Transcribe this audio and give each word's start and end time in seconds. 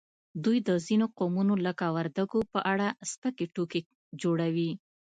دوی 0.43 0.57
د 0.67 0.69
ځینو 0.85 1.05
قومونو 1.17 1.53
لکه 1.65 1.85
وردګو 1.95 2.39
په 2.53 2.59
اړه 2.71 2.87
سپکې 3.11 3.45
ټوکې 3.53 3.81
جوړوي 4.21 4.71